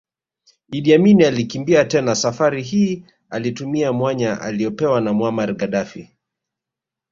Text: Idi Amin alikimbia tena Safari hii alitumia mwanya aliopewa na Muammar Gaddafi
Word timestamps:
Idi 0.71 0.93
Amin 0.93 1.23
alikimbia 1.23 1.85
tena 1.85 2.15
Safari 2.15 2.63
hii 2.63 3.03
alitumia 3.29 3.91
mwanya 3.93 4.41
aliopewa 4.41 5.01
na 5.01 5.13
Muammar 5.13 5.53
Gaddafi 5.55 6.13